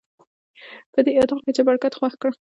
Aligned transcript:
په 0.93 0.99
دې 1.05 1.11
اطاق 1.21 1.39
کې 1.45 1.51
چپرکټ 1.57 1.93
خوښ 1.99 2.13
کړه. 2.21 2.31